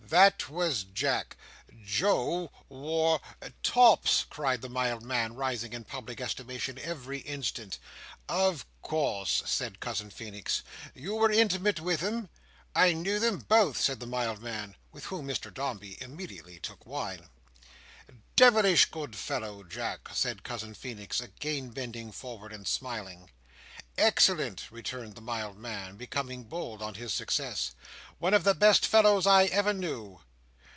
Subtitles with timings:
[0.19, 1.37] "That was Jack.
[1.85, 3.21] Joe wore—"
[3.63, 7.79] "Tops!" cried the mild man, rising in public estimation every Instant.
[8.27, 12.27] "Of course," said Cousin Feenix, "you were intimate with em?"
[12.75, 14.75] "I knew them both," said the mild man.
[14.91, 17.29] With whom Mr Dombey immediately took wine.
[18.35, 23.29] "Devilish good fellow, Jack!" said Cousin Feenix, again bending forward, and smiling.
[23.97, 27.75] "Excellent," returned the mild man, becoming bold on his success.
[28.19, 30.21] "One of the best fellows I ever knew."